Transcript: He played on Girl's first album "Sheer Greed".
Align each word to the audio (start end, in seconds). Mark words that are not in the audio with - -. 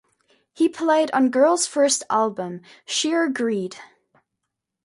He 0.51 0.67
played 0.67 1.11
on 1.11 1.29
Girl's 1.29 1.67
first 1.67 2.01
album 2.09 2.61
"Sheer 2.87 3.29
Greed". 3.29 3.75